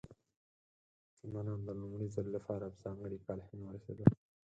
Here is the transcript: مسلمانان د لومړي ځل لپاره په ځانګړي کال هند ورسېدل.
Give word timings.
مسلمانان 1.11 1.59
د 1.67 1.69
لومړي 1.81 2.07
ځل 2.15 2.27
لپاره 2.35 2.65
په 2.71 2.77
ځانګړي 2.83 3.17
کال 3.25 3.39
هند 3.47 3.61
ورسېدل. 3.65 4.09